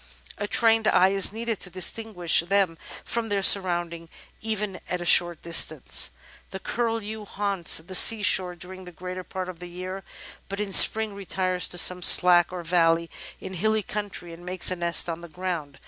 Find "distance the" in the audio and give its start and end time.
5.43-6.57